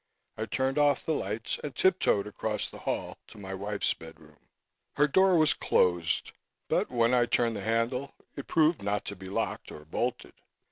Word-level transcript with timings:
I 0.35 0.47
turned 0.47 0.79
off 0.79 1.05
the 1.05 1.11
lights 1.13 1.59
and 1.63 1.75
tip 1.75 1.99
toed 1.99 2.25
across 2.25 2.67
the 2.71 2.79
hall 2.79 3.19
to 3.27 3.37
my 3.37 3.53
wife's 3.53 3.93
bedroom. 3.93 4.39
Her 4.95 5.07
door 5.07 5.35
was 5.37 5.53
closed 5.53 6.31
but, 6.67 6.89
when 6.89 7.13
I 7.13 7.27
turned 7.27 7.55
the 7.55 7.61
handle, 7.61 8.15
it 8.35 8.47
proved 8.47 8.81
not 8.81 9.05
to 9.05 9.15
be 9.15 9.29
locked 9.29 9.71
or 9.71 9.85
bolted. 9.85 10.33